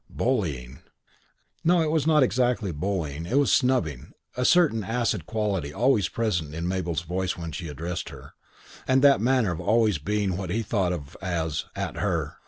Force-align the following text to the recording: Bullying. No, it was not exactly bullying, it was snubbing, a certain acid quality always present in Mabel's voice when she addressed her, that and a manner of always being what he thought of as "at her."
Bullying. 0.09 0.79
No, 1.63 1.83
it 1.83 1.91
was 1.91 2.07
not 2.07 2.23
exactly 2.23 2.71
bullying, 2.71 3.27
it 3.27 3.37
was 3.37 3.51
snubbing, 3.51 4.13
a 4.35 4.43
certain 4.43 4.83
acid 4.83 5.27
quality 5.27 5.71
always 5.71 6.09
present 6.09 6.55
in 6.55 6.67
Mabel's 6.67 7.01
voice 7.01 7.37
when 7.37 7.51
she 7.51 7.67
addressed 7.67 8.09
her, 8.09 8.33
that 8.87 8.91
and 8.93 9.05
a 9.05 9.19
manner 9.19 9.51
of 9.51 9.61
always 9.61 9.99
being 9.99 10.37
what 10.37 10.49
he 10.49 10.63
thought 10.63 10.91
of 10.91 11.15
as 11.21 11.65
"at 11.75 11.97
her." 11.97 12.37